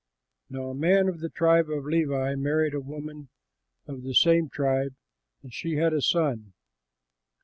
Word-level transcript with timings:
Now 0.49 0.71
a 0.71 0.73
man 0.73 1.07
of 1.07 1.19
the 1.19 1.29
tribe 1.29 1.69
of 1.69 1.85
Levi 1.85 2.33
married 2.33 2.73
a 2.73 2.79
woman 2.79 3.29
of 3.85 4.01
the 4.01 4.15
same 4.15 4.49
tribe, 4.49 4.95
and 5.43 5.53
she 5.53 5.75
had 5.75 5.93
a 5.93 6.01
son. 6.01 6.53